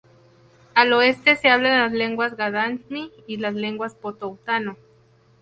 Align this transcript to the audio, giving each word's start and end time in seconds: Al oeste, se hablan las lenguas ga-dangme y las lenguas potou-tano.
Al 0.73 0.93
oeste, 0.93 1.35
se 1.35 1.49
hablan 1.49 1.79
las 1.79 1.91
lenguas 1.91 2.35
ga-dangme 2.35 3.11
y 3.27 3.37
las 3.37 3.53
lenguas 3.53 3.93
potou-tano. 3.95 4.75